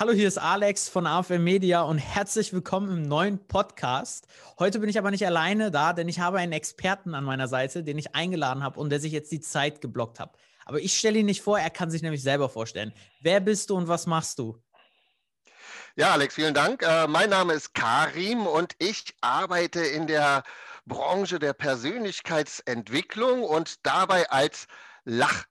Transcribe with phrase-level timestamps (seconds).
[0.00, 4.28] Hallo, hier ist Alex von AFM Media und herzlich willkommen im neuen Podcast.
[4.60, 7.82] Heute bin ich aber nicht alleine da, denn ich habe einen Experten an meiner Seite,
[7.82, 10.38] den ich eingeladen habe und der sich jetzt die Zeit geblockt hat.
[10.66, 12.92] Aber ich stelle ihn nicht vor, er kann sich nämlich selber vorstellen.
[13.22, 14.62] Wer bist du und was machst du?
[15.96, 16.84] Ja, Alex, vielen Dank.
[16.84, 20.44] Äh, mein Name ist Karim und ich arbeite in der
[20.86, 24.68] Branche der Persönlichkeitsentwicklung und dabei als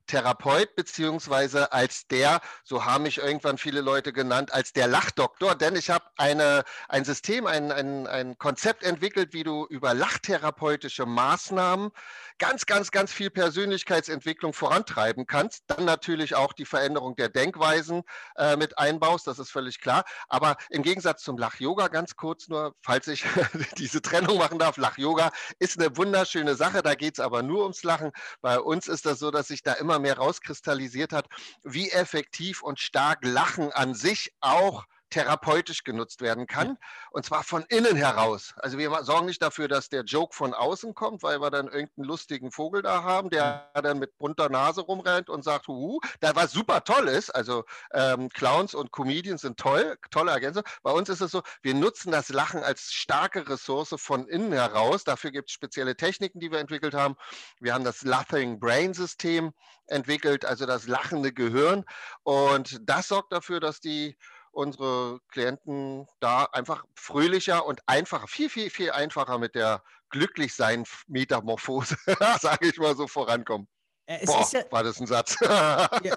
[0.08, 5.76] Lachtherapeut, beziehungsweise als der, so haben mich irgendwann viele Leute genannt, als der Lachdoktor, denn
[5.76, 11.92] ich habe eine, ein System, ein, ein, ein Konzept entwickelt, wie du über lachtherapeutische Maßnahmen
[12.40, 15.64] ganz, ganz, ganz viel Persönlichkeitsentwicklung vorantreiben kannst.
[15.68, 18.04] Dann natürlich auch die Veränderung der Denkweisen
[18.38, 20.04] äh, mit einbaust, das ist völlig klar.
[20.30, 23.26] Aber im Gegensatz zum Lach-Yoga, ganz kurz nur, falls ich
[23.78, 27.84] diese Trennung machen darf, Lach-Yoga ist eine wunderschöne Sache, da geht es aber nur ums
[27.84, 28.12] Lachen.
[28.42, 31.28] Bei uns ist das so, dass sich da immer mehr rauskristallisiert hat,
[31.64, 36.78] wie effektiv und stark Lachen an sich auch therapeutisch genutzt werden kann.
[37.12, 38.54] Und zwar von innen heraus.
[38.58, 42.06] Also wir sorgen nicht dafür, dass der Joke von außen kommt, weil wir dann irgendeinen
[42.06, 46.52] lustigen Vogel da haben, der dann mit bunter Nase rumrennt und sagt, huhu, da was
[46.52, 47.30] super toll ist.
[47.30, 50.64] Also ähm, Clowns und Comedians sind toll, tolle Ergänzung.
[50.84, 55.04] Bei uns ist es so, wir nutzen das Lachen als starke Ressource von innen heraus.
[55.04, 57.16] Dafür gibt es spezielle Techniken, die wir entwickelt haben.
[57.60, 59.54] Wir haben das Laughing Brain System
[59.88, 61.86] entwickelt, also das lachende Gehirn.
[62.24, 64.18] Und das sorgt dafür, dass die
[64.58, 71.96] unsere Klienten da einfach fröhlicher und einfacher, viel, viel, viel einfacher mit der Glücklichsein-Metamorphose,
[72.42, 73.68] sage ich mal so, vorankommen.
[74.08, 75.38] Äh, es Boah, ja, war das ein Satz?
[75.42, 76.16] ja, äh,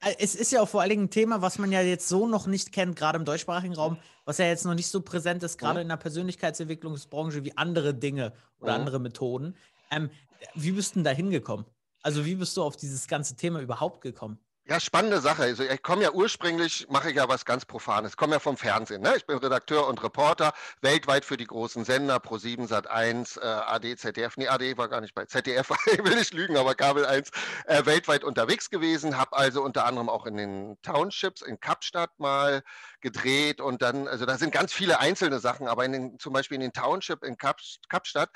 [0.00, 2.26] äh, es ist ja auch vor allen Dingen ein Thema, was man ja jetzt so
[2.26, 5.56] noch nicht kennt, gerade im deutschsprachigen Raum, was ja jetzt noch nicht so präsent ist,
[5.56, 5.82] gerade mhm.
[5.82, 8.80] in der Persönlichkeitsentwicklungsbranche wie andere Dinge oder mhm.
[8.80, 9.56] andere Methoden.
[9.92, 10.10] Ähm,
[10.54, 11.64] wie bist du denn da hingekommen?
[12.02, 14.40] Also wie bist du auf dieses ganze Thema überhaupt gekommen?
[14.70, 15.44] Ja, spannende Sache.
[15.44, 18.10] Also ich komme ja ursprünglich, mache ich ja was ganz Profanes.
[18.10, 19.00] Ich komme ja vom Fernsehen.
[19.00, 19.14] Ne?
[19.16, 20.52] Ich bin Redakteur und Reporter
[20.82, 24.36] weltweit für die großen Sender, Pro7, Sat1, äh, AD, ZDF.
[24.36, 27.30] Nee, AD war gar nicht bei ZDF, ich will nicht lügen, aber Kabel 1
[27.64, 29.16] äh, weltweit unterwegs gewesen.
[29.16, 32.62] Habe also unter anderem auch in den Townships in Kapstadt mal
[33.00, 36.56] gedreht und dann, also da sind ganz viele einzelne Sachen, aber in den, zum Beispiel
[36.56, 37.58] in den Township in Kap,
[37.88, 38.28] Kapstadt,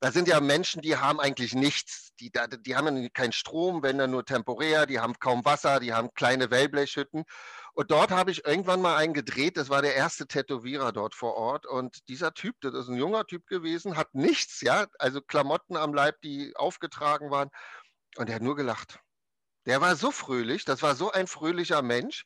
[0.00, 2.12] da sind ja Menschen, die haben eigentlich nichts.
[2.20, 2.32] Die,
[2.66, 6.50] die haben keinen Strom, wenn dann nur temporär, die haben kaum Wasser die haben kleine
[6.50, 7.24] Wellblechhütten.
[7.74, 11.36] Und dort habe ich irgendwann mal einen gedreht, das war der erste Tätowierer dort vor
[11.36, 11.66] Ort.
[11.66, 15.94] Und dieser Typ, das ist ein junger Typ gewesen, hat nichts, ja, also Klamotten am
[15.94, 17.50] Leib, die aufgetragen waren.
[18.16, 18.98] Und er hat nur gelacht.
[19.66, 22.24] Der war so fröhlich, das war so ein fröhlicher Mensch.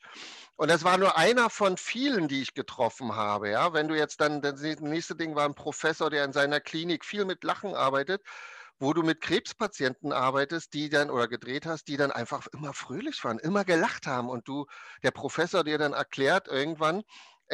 [0.56, 3.50] Und das war nur einer von vielen, die ich getroffen habe.
[3.50, 7.04] Ja, wenn du jetzt dann, das nächste Ding war ein Professor, der in seiner Klinik
[7.04, 8.22] viel mit Lachen arbeitet
[8.78, 13.22] wo du mit Krebspatienten arbeitest, die dann oder gedreht hast, die dann einfach immer fröhlich
[13.24, 14.66] waren, immer gelacht haben und du,
[15.02, 17.02] der Professor dir dann erklärt irgendwann,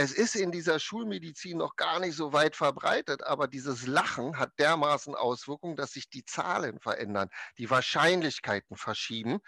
[0.01, 4.53] es ist in dieser Schulmedizin noch gar nicht so weit verbreitet, aber dieses Lachen hat
[4.61, 9.41] dermaßen Auswirkungen, dass sich die Zahlen verändern, die Wahrscheinlichkeiten verschieben.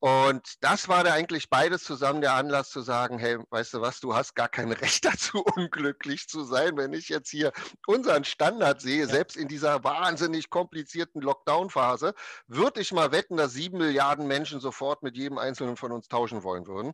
[0.00, 3.98] Und das war da eigentlich beides zusammen der Anlass zu sagen, hey, weißt du was,
[3.98, 6.76] du hast gar kein Recht dazu, unglücklich zu sein.
[6.76, 7.52] Wenn ich jetzt hier
[7.86, 9.06] unseren Standard sehe, ja.
[9.06, 12.14] selbst in dieser wahnsinnig komplizierten Lockdown-Phase,
[12.46, 16.44] würde ich mal wetten, dass sieben Milliarden Menschen sofort mit jedem Einzelnen von uns tauschen
[16.44, 16.92] wollen würden.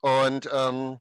[0.00, 1.00] Und ähm,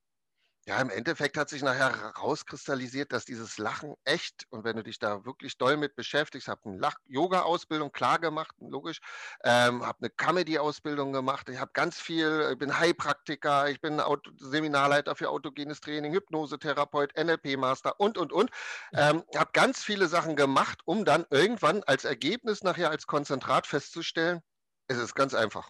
[0.67, 4.99] ja, im Endeffekt hat sich nachher herauskristallisiert, dass dieses Lachen echt, und wenn du dich
[4.99, 8.99] da wirklich doll mit beschäftigst, habe eine Yoga-Ausbildung klar gemacht, logisch,
[9.45, 14.29] ähm, habe eine Comedy-Ausbildung gemacht, ich habe ganz viel, ich bin Heilpraktiker, ich bin Auto
[14.39, 18.51] Seminarleiter für autogenes Training, Hypnosetherapeut, NLP-Master und, und, und.
[18.91, 24.41] Ähm, habe ganz viele Sachen gemacht, um dann irgendwann als Ergebnis nachher als Konzentrat festzustellen,
[24.87, 25.69] es ist ganz einfach,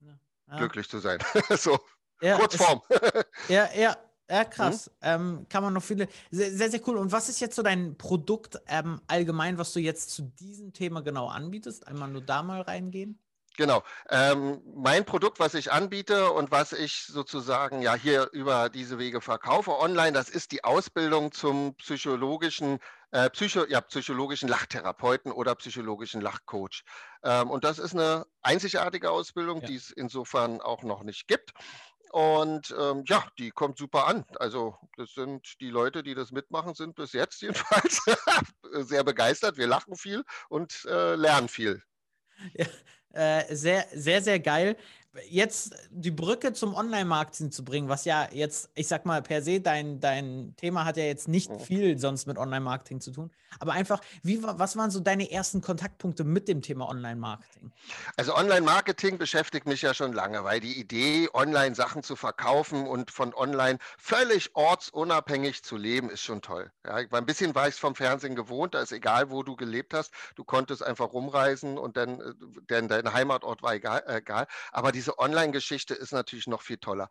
[0.00, 0.56] ja.
[0.56, 1.18] glücklich zu sein.
[1.50, 1.78] so.
[2.22, 2.80] Ja, Kurzform.
[2.88, 3.94] Ist, ja, ja,
[4.30, 4.88] ja, krass.
[4.88, 4.94] Mhm.
[5.02, 6.08] Ähm, kann man noch viele.
[6.30, 6.96] Sehr, sehr, sehr, cool.
[6.96, 11.02] Und was ist jetzt so dein Produkt ähm, allgemein, was du jetzt zu diesem Thema
[11.02, 11.86] genau anbietest?
[11.86, 13.18] Einmal nur da mal reingehen.
[13.56, 13.82] Genau.
[14.10, 19.22] Ähm, mein Produkt, was ich anbiete und was ich sozusagen ja hier über diese Wege
[19.22, 22.80] verkaufe online, das ist die Ausbildung zum psychologischen,
[23.12, 26.84] äh, Psycho, ja, psychologischen Lachtherapeuten oder psychologischen Lachcoach.
[27.22, 29.68] Ähm, und das ist eine einzigartige Ausbildung, ja.
[29.68, 31.52] die es insofern auch noch nicht gibt.
[32.10, 34.24] Und ähm, ja, die kommt super an.
[34.36, 38.00] Also das sind die Leute, die das mitmachen, sind bis jetzt jedenfalls
[38.72, 39.56] sehr begeistert.
[39.56, 41.82] Wir lachen viel und äh, lernen viel.
[42.54, 42.66] Ja,
[43.12, 44.76] äh, sehr, sehr, sehr geil.
[45.28, 49.60] Jetzt die Brücke zum Online-Marketing zu bringen, was ja jetzt, ich sag mal, per se,
[49.60, 53.30] dein, dein Thema hat ja jetzt nicht viel sonst mit Online-Marketing zu tun.
[53.58, 57.72] Aber einfach, wie, was waren so deine ersten Kontaktpunkte mit dem Thema Online-Marketing?
[58.16, 63.34] Also Online-Marketing beschäftigt mich ja schon lange, weil die Idee, Online-Sachen zu verkaufen und von
[63.34, 66.70] online völlig ortsunabhängig zu leben, ist schon toll.
[66.84, 69.94] Ja, ein bisschen war ich es vom Fernsehen gewohnt, da ist egal, wo du gelebt
[69.94, 72.34] hast, du konntest einfach rumreisen und dann, äh,
[72.68, 74.02] denn dein Heimatort war egal.
[74.06, 74.46] egal.
[74.72, 77.08] Aber diese diese Online-Geschichte ist natürlich noch viel toller.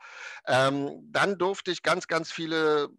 [0.47, 2.89] Ähm, dann durfte ich ganz, ganz viele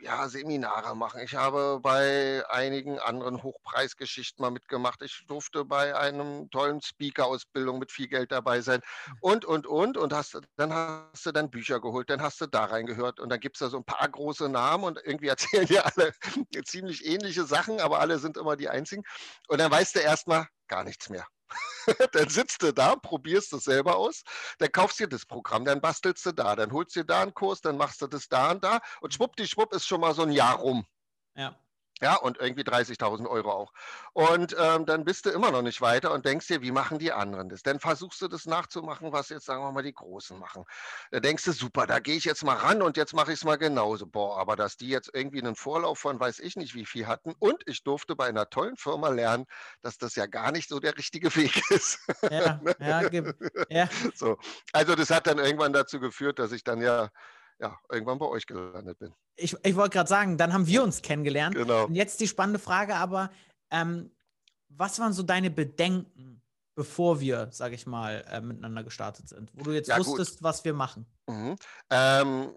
[0.00, 1.22] ja, Seminare machen.
[1.24, 5.02] Ich habe bei einigen anderen Hochpreisgeschichten mal mitgemacht.
[5.02, 9.16] Ich durfte bei einem tollen Speaker-Ausbildung mit viel Geld dabei sein hm.
[9.22, 9.96] und, und, und.
[9.96, 13.40] Und hast, dann hast du dann Bücher geholt, dann hast du da reingehört und dann
[13.40, 16.12] gibt es da so ein paar große Namen und irgendwie erzählen die alle
[16.64, 19.02] ziemlich ähnliche Sachen, aber alle sind immer die einzigen.
[19.48, 21.26] Und dann weißt du erstmal gar nichts mehr.
[22.12, 24.22] dann sitzt du da, probierst es selber aus,
[24.58, 27.22] dann kaufst du dir das Programm, dann bastelst du da, dann holst du dir da
[27.22, 30.22] einen Kurs, dann machst du das da und da und schwuppdischwupp ist schon mal so
[30.22, 30.86] ein Jahr rum.
[31.36, 31.58] Ja.
[32.00, 33.72] Ja, und irgendwie 30.000 Euro auch.
[34.12, 37.12] Und ähm, dann bist du immer noch nicht weiter und denkst dir, wie machen die
[37.12, 37.62] anderen das?
[37.62, 40.64] Dann versuchst du das nachzumachen, was jetzt, sagen wir mal, die Großen machen.
[41.12, 43.44] Da denkst du, super, da gehe ich jetzt mal ran und jetzt mache ich es
[43.44, 44.06] mal genauso.
[44.06, 47.34] Boah, aber dass die jetzt irgendwie einen Vorlauf von weiß ich nicht wie viel hatten
[47.38, 49.46] und ich durfte bei einer tollen Firma lernen,
[49.80, 52.00] dass das ja gar nicht so der richtige Weg ist.
[52.28, 53.08] Ja, ja,
[53.68, 53.88] ja.
[54.14, 54.36] So.
[54.72, 57.10] Also das hat dann irgendwann dazu geführt, dass ich dann ja
[57.58, 59.12] ja, irgendwann bei euch gelandet bin.
[59.36, 61.54] Ich, ich wollte gerade sagen, dann haben wir uns kennengelernt.
[61.54, 61.86] Genau.
[61.86, 63.30] Und jetzt die spannende Frage aber,
[63.70, 64.10] ähm,
[64.68, 66.42] was waren so deine Bedenken,
[66.74, 69.50] bevor wir, sage ich mal, äh, miteinander gestartet sind?
[69.54, 70.42] Wo du jetzt ja, wusstest, gut.
[70.42, 71.06] was wir machen?
[71.26, 71.56] Mhm.
[71.90, 72.54] Ähm,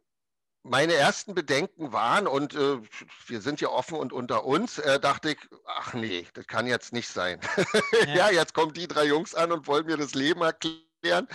[0.63, 2.79] meine ersten Bedenken waren, und äh,
[3.27, 6.93] wir sind ja offen und unter uns, äh, dachte ich, ach nee, das kann jetzt
[6.93, 7.39] nicht sein.
[8.07, 8.15] Ja.
[8.15, 8.31] ja.
[8.31, 11.27] jetzt kommen die drei Jungs an und wollen mir das Leben erklären erklären.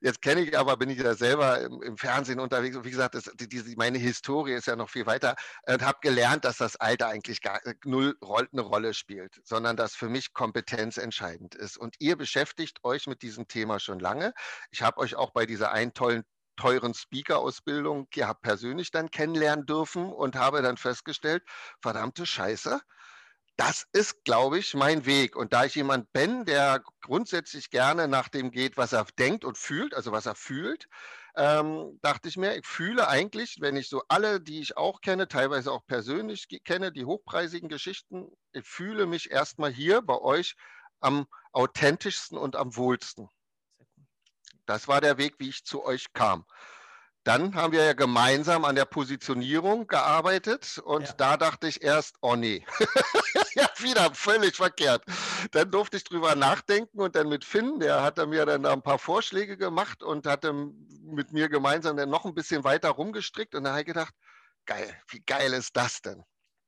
[0.00, 3.14] Jetzt kenne ich aber, bin ich ja selber im, im Fernsehen unterwegs und wie gesagt,
[3.14, 5.36] das, die, meine Historie ist ja noch viel weiter
[5.66, 9.94] und habe gelernt, dass das Alter eigentlich gar äh, null eine Rolle spielt, sondern dass
[9.94, 11.76] für mich Kompetenz entscheidend ist.
[11.76, 14.32] Und ihr beschäftigt euch mit diesem Thema schon lange.
[14.70, 16.24] Ich habe euch auch bei dieser einen tollen
[16.56, 21.42] teuren Speaker-Ausbildung ja persönlich dann kennenlernen dürfen und habe dann festgestellt,
[21.80, 22.80] verdammte Scheiße,
[23.60, 25.36] das ist, glaube ich, mein Weg.
[25.36, 29.58] Und da ich jemand bin, der grundsätzlich gerne nach dem geht, was er denkt und
[29.58, 30.88] fühlt, also was er fühlt,
[31.36, 35.28] ähm, dachte ich mir, ich fühle eigentlich, wenn ich so alle, die ich auch kenne,
[35.28, 40.56] teilweise auch persönlich kenne, die hochpreisigen Geschichten, ich fühle mich erstmal hier bei euch
[41.00, 43.28] am authentischsten und am wohlsten.
[44.64, 46.46] Das war der Weg, wie ich zu euch kam.
[47.24, 51.12] Dann haben wir ja gemeinsam an der Positionierung gearbeitet und ja.
[51.12, 52.64] da dachte ich erst, oh nee,
[53.54, 55.04] ja, wieder völlig verkehrt.
[55.50, 58.98] Dann durfte ich drüber nachdenken und dann mit Finn, der hat mir dann ein paar
[58.98, 63.70] Vorschläge gemacht und hatte mit mir gemeinsam dann noch ein bisschen weiter rumgestrickt und da
[63.70, 64.14] habe ich gedacht,
[64.64, 66.24] geil, wie geil ist das denn?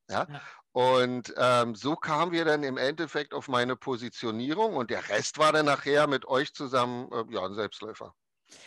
[0.07, 0.27] Ja.
[0.29, 0.41] ja.
[0.71, 5.51] Und ähm, so kamen wir dann im Endeffekt auf meine Positionierung und der Rest war
[5.51, 8.13] dann nachher mit euch zusammen äh, ja, ein Selbstläufer.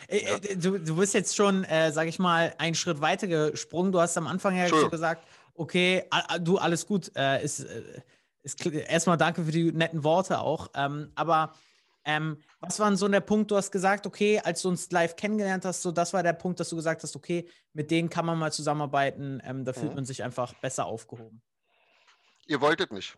[0.07, 0.35] Äh, ja.
[0.35, 3.91] Äh, du, du bist jetzt schon, äh, sag ich mal, einen Schritt weiter gesprungen.
[3.91, 6.03] Du hast am Anfang ja schon gesagt, okay,
[6.41, 7.11] du, alles gut.
[7.15, 8.01] Äh, ist, äh,
[8.43, 10.69] ist, erstmal danke für die netten Worte auch.
[10.75, 11.53] Ähm, aber
[12.05, 13.51] ähm, was war denn so der Punkt?
[13.51, 16.59] Du hast gesagt, okay, als du uns live kennengelernt hast, so das war der Punkt,
[16.59, 19.95] dass du gesagt hast, okay, mit denen kann man mal zusammenarbeiten, ähm, da fühlt mhm.
[19.95, 21.41] man sich einfach besser aufgehoben.
[22.45, 23.17] Ihr wolltet nicht.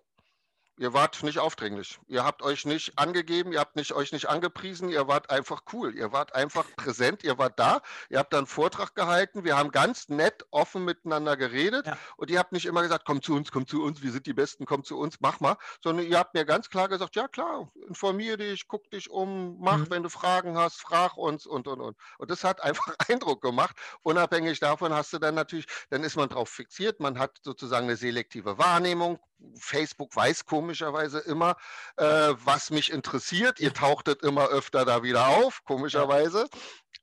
[0.79, 1.99] Ihr wart nicht aufdringlich.
[2.07, 5.93] Ihr habt euch nicht angegeben, ihr habt nicht, euch nicht angepriesen, ihr wart einfach cool.
[5.93, 9.71] Ihr wart einfach präsent, ihr wart da, ihr habt dann einen Vortrag gehalten, wir haben
[9.71, 11.97] ganz nett, offen miteinander geredet ja.
[12.15, 14.33] und ihr habt nicht immer gesagt, komm zu uns, komm zu uns, wir sind die
[14.33, 17.69] Besten, komm zu uns, mach mal, sondern ihr habt mir ganz klar gesagt, ja klar,
[17.89, 19.89] informier dich, guck dich um, mach, mhm.
[19.89, 21.97] wenn du Fragen hast, frag uns und, und, und.
[22.17, 23.75] Und das hat einfach Eindruck gemacht.
[24.01, 27.97] Unabhängig davon hast du dann natürlich, dann ist man drauf fixiert, man hat sozusagen eine
[27.97, 29.19] selektive Wahrnehmung,
[29.55, 31.55] Facebook weiß komischerweise immer,
[31.97, 32.05] äh,
[32.43, 33.59] was mich interessiert.
[33.59, 36.47] Ihr tauchtet immer öfter da wieder auf, komischerweise.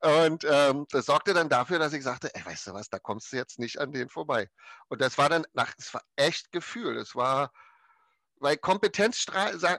[0.00, 3.32] Und ähm, das sorgte dann dafür, dass ich sagte, ey, weißt du was, da kommst
[3.32, 4.48] du jetzt nicht an den vorbei.
[4.88, 6.96] Und das war dann, nach, es war echt Gefühl.
[6.96, 7.50] Es war,
[8.38, 9.26] weil Kompetenz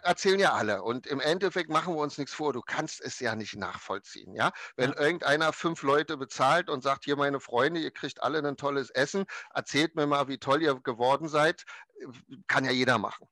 [0.04, 3.36] erzählen ja alle und im Endeffekt machen wir uns nichts vor, du kannst es ja
[3.36, 4.52] nicht nachvollziehen, ja?
[4.76, 5.00] Wenn ja.
[5.00, 9.26] irgendeiner fünf Leute bezahlt und sagt, hier meine Freunde, ihr kriegt alle ein tolles Essen,
[9.54, 11.64] erzählt mir mal, wie toll ihr geworden seid,
[12.48, 13.28] kann ja jeder machen.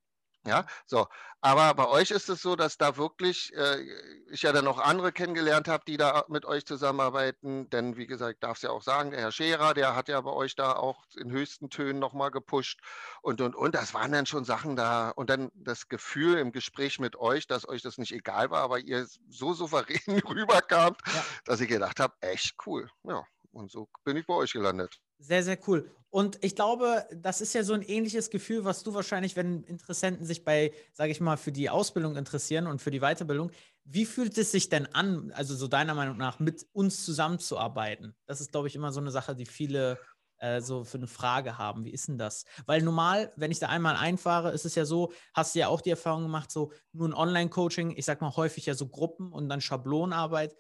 [0.47, 1.07] Ja, so.
[1.41, 3.81] Aber bei euch ist es so, dass da wirklich äh,
[4.29, 7.69] ich ja dann noch andere kennengelernt habe, die da mit euch zusammenarbeiten.
[7.69, 10.31] Denn wie gesagt, darf es ja auch sagen, der Herr Scherer, der hat ja bei
[10.31, 12.79] euch da auch in höchsten Tönen nochmal gepusht
[13.21, 13.75] und und und.
[13.75, 15.09] Das waren dann schon Sachen da.
[15.09, 18.79] Und dann das Gefühl im Gespräch mit euch, dass euch das nicht egal war, aber
[18.79, 19.99] ihr so souverän
[20.29, 21.25] rüberkamt, ja.
[21.45, 22.89] dass ich gedacht habe, echt cool.
[23.03, 23.25] Ja.
[23.55, 24.99] Und so bin ich bei euch gelandet.
[25.17, 25.89] Sehr, sehr cool.
[26.09, 30.25] Und ich glaube, das ist ja so ein ähnliches Gefühl, was du wahrscheinlich, wenn Interessenten
[30.25, 33.51] sich bei, sage ich mal, für die Ausbildung interessieren und für die Weiterbildung,
[33.85, 38.15] wie fühlt es sich denn an, also so deiner Meinung nach, mit uns zusammenzuarbeiten?
[38.25, 39.99] Das ist, glaube ich, immer so eine Sache, die viele
[40.39, 41.85] äh, so für eine Frage haben.
[41.85, 42.43] Wie ist denn das?
[42.65, 45.79] Weil normal, wenn ich da einmal einfahre, ist es ja so, hast du ja auch
[45.79, 49.47] die Erfahrung gemacht, so nur ein Online-Coaching, ich sag mal häufig ja so Gruppen und
[49.47, 50.55] dann Schablonarbeit.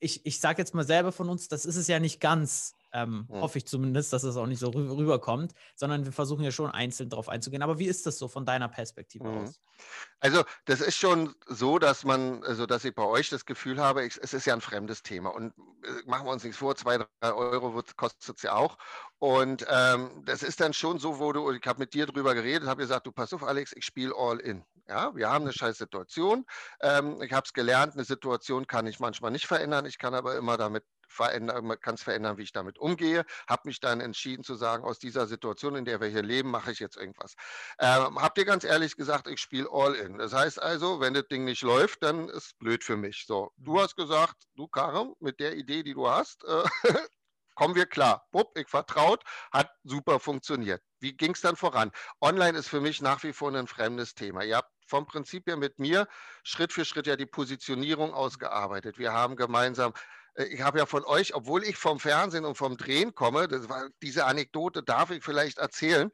[0.00, 2.77] Ich, ich sage jetzt mal selber von uns, das ist es ja nicht ganz.
[2.92, 3.40] Ähm, hm.
[3.40, 6.70] Hoffe ich zumindest, dass es auch nicht so rü rüberkommt, sondern wir versuchen ja schon
[6.70, 7.62] einzeln darauf einzugehen.
[7.62, 9.44] Aber wie ist das so von deiner Perspektive hm.
[9.44, 9.60] aus?
[10.20, 14.04] Also, das ist schon so, dass man, also dass ich bei euch das Gefühl habe,
[14.04, 15.30] ich, es ist ja ein fremdes Thema.
[15.30, 15.54] Und
[15.84, 18.78] äh, machen wir uns nichts vor, zwei, drei Euro kostet es ja auch.
[19.18, 22.68] Und ähm, das ist dann schon so, wo du, ich habe mit dir drüber geredet,
[22.68, 24.64] habe gesagt, du pass auf, Alex, ich spiele all in.
[24.88, 26.46] Ja, wir haben eine scheiß Situation.
[26.80, 29.84] Ähm, ich habe es gelernt, eine Situation kann ich manchmal nicht verändern.
[29.84, 33.24] Ich kann aber immer damit verändern, kann es verändern, wie ich damit umgehe.
[33.48, 36.72] Habe mich dann entschieden zu sagen, aus dieser Situation, in der wir hier leben, mache
[36.72, 37.34] ich jetzt irgendwas.
[37.78, 40.18] Ähm, habt ihr ganz ehrlich gesagt, ich spiele all in.
[40.18, 43.24] Das heißt also, wenn das Ding nicht läuft, dann ist es blöd für mich.
[43.26, 43.80] So, du mhm.
[43.80, 46.64] hast gesagt, du Karim, mit der Idee, die du hast, äh,
[47.54, 48.26] kommen wir klar.
[48.30, 50.82] Bupp, ich vertraut, hat super funktioniert.
[51.00, 51.90] Wie ging es dann voran?
[52.20, 54.44] Online ist für mich nach wie vor ein fremdes Thema.
[54.44, 56.08] Ihr habt vom Prinzip her mit mir
[56.42, 58.98] Schritt für Schritt ja die Positionierung ausgearbeitet.
[58.98, 59.92] Wir haben gemeinsam
[60.38, 64.24] ich habe ja von euch, obwohl ich vom Fernsehen und vom Drehen komme, war, diese
[64.24, 66.10] Anekdote darf ich vielleicht erzählen,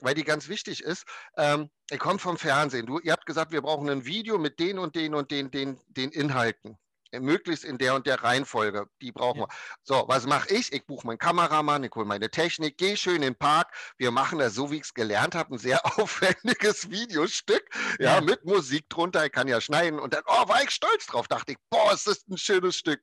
[0.00, 1.04] weil die ganz wichtig ist.
[1.36, 2.86] Ähm, ich komme vom Fernsehen.
[2.86, 5.78] Du, ihr habt gesagt, wir brauchen ein Video mit den und den und den, den,
[5.88, 6.76] den Inhalten.
[7.10, 8.88] Äh, möglichst in der und der Reihenfolge.
[9.00, 9.46] Die brauchen ja.
[9.46, 9.54] wir.
[9.82, 10.72] So, was mache ich?
[10.72, 13.72] Ich buche meinen Kameramann, ich hole meine Technik, gehe schön in den Park.
[13.96, 17.64] Wir machen das so, wie ich es gelernt habe, ein sehr aufwendiges Videostück,
[17.98, 19.24] ja, ja, mit Musik drunter.
[19.24, 19.98] Ich kann ja schneiden.
[19.98, 21.28] Und dann, oh, war ich stolz drauf.
[21.28, 23.00] Dachte ich, boah, ist das ein schönes Stück.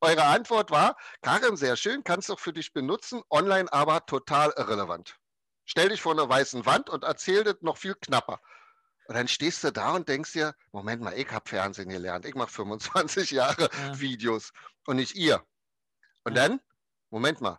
[0.00, 5.16] Eure Antwort war, Karim, sehr schön, kannst du für dich benutzen, online aber total irrelevant.
[5.64, 8.40] Stell dich vor einer weißen Wand und erzähl das noch viel knapper.
[9.08, 12.34] Und dann stehst du da und denkst dir, Moment mal, ich habe Fernsehen gelernt, ich
[12.34, 14.00] mache 25 Jahre ja.
[14.00, 14.52] Videos
[14.86, 15.44] und nicht ihr.
[16.24, 16.48] Und ja.
[16.48, 16.60] dann,
[17.10, 17.58] Moment mal,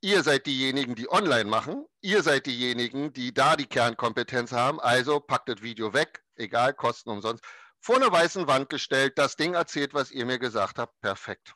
[0.00, 5.20] ihr seid diejenigen, die online machen, ihr seid diejenigen, die da die Kernkompetenz haben, also
[5.20, 7.42] packt das Video weg, egal, Kosten umsonst,
[7.80, 11.54] vor einer weißen Wand gestellt, das Ding erzählt, was ihr mir gesagt habt, perfekt.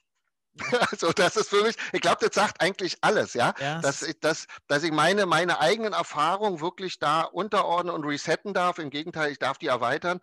[0.91, 3.55] Also das ist für mich, ich glaube, das sagt eigentlich alles, ja.
[3.59, 3.81] ja.
[3.81, 8.79] Dass, ich, dass, dass ich meine, meine eigenen Erfahrungen wirklich da unterordnen und resetten darf.
[8.79, 10.21] Im Gegenteil, ich darf die erweitern.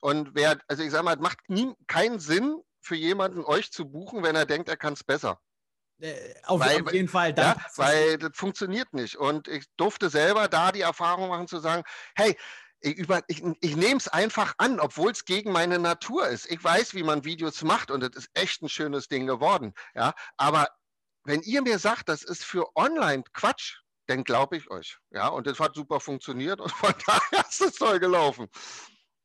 [0.00, 3.88] Und wer, also ich sage mal, es macht nie, keinen Sinn für jemanden, euch zu
[3.88, 5.40] buchen, wenn er denkt, er kann es besser.
[6.00, 7.34] Äh, auf, weil, auf, jeden Fall.
[7.36, 9.16] Ja, weil das funktioniert nicht.
[9.16, 11.84] Und ich durfte selber da die Erfahrung machen zu sagen,
[12.16, 12.36] hey,
[12.82, 16.50] ich, ich, ich nehme es einfach an, obwohl es gegen meine Natur ist.
[16.50, 19.72] Ich weiß, wie man Videos macht und es ist echt ein schönes Ding geworden.
[19.94, 20.68] Ja, aber
[21.24, 24.98] wenn ihr mir sagt, das ist für online Quatsch, dann glaube ich euch.
[25.10, 28.48] Ja, und das hat super funktioniert und von daher ist es toll gelaufen.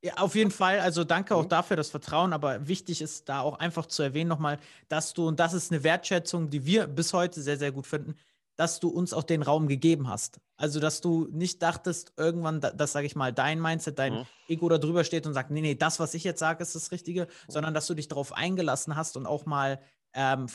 [0.00, 0.78] Ja, auf jeden Fall.
[0.78, 1.48] Also danke auch mhm.
[1.48, 2.32] dafür das Vertrauen.
[2.32, 5.82] Aber wichtig ist da auch einfach zu erwähnen nochmal, dass du, und das ist eine
[5.82, 8.14] Wertschätzung, die wir bis heute sehr, sehr gut finden,
[8.58, 10.40] dass du uns auch den Raum gegeben hast.
[10.56, 14.26] Also, dass du nicht dachtest, irgendwann, dass, sage ich mal, dein Mindset, dein mhm.
[14.48, 16.90] Ego da drüber steht und sagt, nee, nee, das, was ich jetzt sage, ist das
[16.90, 19.80] Richtige, sondern dass du dich darauf eingelassen hast und auch mal
[20.12, 20.48] ähm,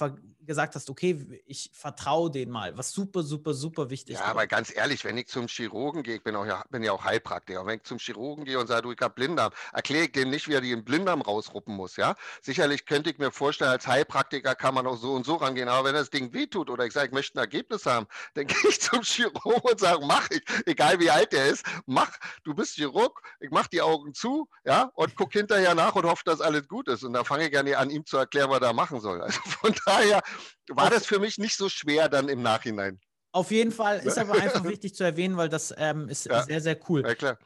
[0.45, 4.21] gesagt hast, okay, ich vertraue denen mal, was super, super, super wichtig ist.
[4.21, 6.91] Ja, aber ganz ehrlich, wenn ich zum Chirurgen gehe, ich bin, auch, ja, bin ja
[6.91, 10.11] auch Heilpraktiker, wenn ich zum Chirurgen gehe und sage, du, ich habe Blinddarm, erkläre ich
[10.11, 12.15] dem nicht, wie er den Blinddarm rausruppen muss, ja.
[12.41, 15.89] Sicherlich könnte ich mir vorstellen, als Heilpraktiker kann man auch so und so rangehen, aber
[15.89, 18.81] wenn das Ding wehtut oder ich sage, ich möchte ein Ergebnis haben, dann gehe ich
[18.81, 22.11] zum Chirurgen und sage, mach ich, egal wie alt der ist, mach,
[22.43, 26.23] du bist Chirurg, ich mach die Augen zu, ja, und guck hinterher nach und hoffe,
[26.25, 27.03] dass alles gut ist.
[27.03, 29.21] Und da fange ich gerne an, ihm zu erklären, was er machen soll.
[29.21, 30.21] Also von daher
[30.69, 32.99] war das für mich nicht so schwer dann im Nachhinein.
[33.31, 36.43] Auf jeden Fall ist aber einfach wichtig zu erwähnen, weil das ähm, ist ja.
[36.43, 37.03] sehr, sehr cool.
[37.05, 37.37] Ja, klar.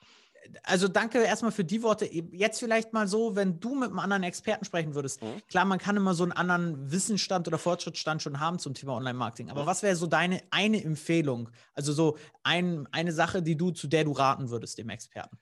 [0.63, 2.06] Also danke erstmal für die Worte.
[2.06, 5.22] Jetzt vielleicht mal so, wenn du mit einem anderen Experten sprechen würdest.
[5.22, 5.41] Mhm.
[5.50, 9.50] Klar, man kann immer so einen anderen Wissensstand oder Fortschrittsstand schon haben zum Thema Online-Marketing.
[9.50, 9.67] Aber mhm.
[9.67, 11.50] was wäre so deine eine Empfehlung?
[11.74, 15.38] Also so ein, eine Sache, die du, zu der du raten würdest, dem Experten?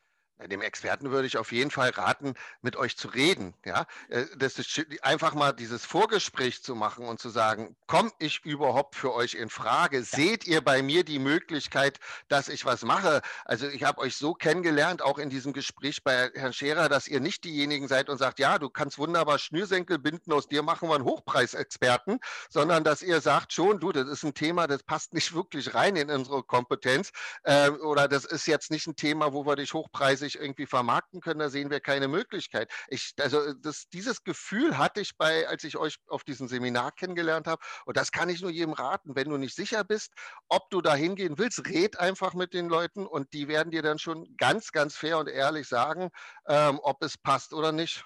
[0.48, 3.54] Dem Experten würde ich auf jeden Fall raten, mit euch zu reden.
[3.64, 8.44] Ja, äh, das ist einfach mal dieses Vorgespräch zu machen und zu sagen, komme ich
[8.44, 10.04] überhaupt für euch in Frage?
[10.04, 13.22] Seht ihr bei mir die Möglichkeit, dass ich was mache?
[13.46, 17.22] Also ich habe euch so kennengelernt, auch in diesem Gespräch bei Herrn Scherer, dass ihr
[17.22, 20.96] nicht diejenigen seid und sagt, ja, du kannst wunderbar Schnürsenkel binden, aus dir machen wir
[20.96, 25.34] einen Hochpreisexperten, sondern dass ihr sagt, schon, du, das ist ein Thema, das passt nicht
[25.34, 27.12] wirklich rein in unsere Kompetenz
[27.44, 31.22] äh, oder das ist jetzt nicht ein Thema, wo wir dich hochpreisig sich irgendwie vermarkten
[31.22, 32.72] können, da sehen wir keine Möglichkeit.
[32.88, 36.92] Ich, also äh, das, dieses Gefühl hatte ich bei, als ich euch auf diesem Seminar
[36.92, 37.62] kennengelernt habe.
[37.86, 39.16] Und das kann ich nur jedem raten.
[39.16, 40.14] Wenn du nicht sicher bist,
[40.50, 44.00] ob du da hingehen willst, red einfach mit den Leuten und die werden dir dann
[44.00, 46.10] schon ganz, ganz fair und ehrlich sagen,
[46.48, 48.04] ähm, ob es passt oder nicht.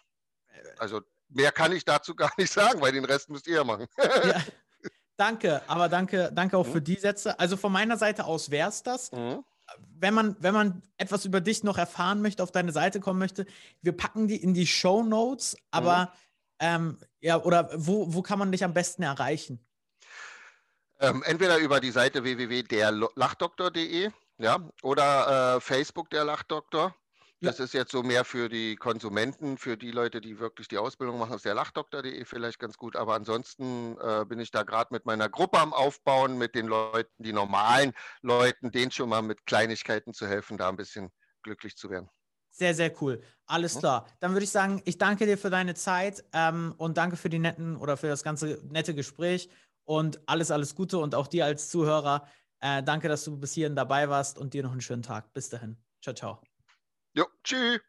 [0.77, 3.87] Also mehr kann ich dazu gar nicht sagen, weil den Rest müsst ihr ja machen.
[3.97, 4.41] ja.
[5.15, 6.71] Danke, aber danke, danke auch mhm.
[6.71, 7.37] für die Sätze.
[7.37, 9.11] Also von meiner Seite aus wäre es das.
[9.11, 9.43] Mhm
[9.77, 13.45] wenn man, wenn man etwas über dich noch erfahren möchte, auf deine Seite kommen möchte,
[13.81, 16.07] wir packen die in die Show Notes, aber mhm.
[16.59, 19.59] ähm, ja, oder wo, wo kann man dich am besten erreichen?
[20.99, 26.95] Ähm, entweder über die Seite www.derlachdoktor.de ja, oder äh, Facebook der Lachdoktor.
[27.41, 31.17] Das ist jetzt so mehr für die Konsumenten, für die Leute, die wirklich die Ausbildung
[31.19, 32.95] machen, ist der lachdoktor.de vielleicht ganz gut.
[32.95, 37.23] Aber ansonsten äh, bin ich da gerade mit meiner Gruppe am Aufbauen, mit den Leuten,
[37.23, 41.11] die normalen Leuten, denen schon mal mit Kleinigkeiten zu helfen, da ein bisschen
[41.43, 42.09] glücklich zu werden.
[42.51, 43.21] Sehr, sehr cool.
[43.45, 43.79] Alles ja.
[43.79, 44.07] klar.
[44.19, 47.39] Dann würde ich sagen, ich danke dir für deine Zeit ähm, und danke für die
[47.39, 49.49] netten oder für das ganze nette Gespräch
[49.85, 52.27] und alles, alles Gute und auch dir als Zuhörer.
[52.59, 55.31] Äh, danke, dass du bis hierhin dabei warst und dir noch einen schönen Tag.
[55.33, 55.77] Bis dahin.
[56.01, 56.48] Ciao, ciao.
[57.15, 57.88] Jo, tschüss.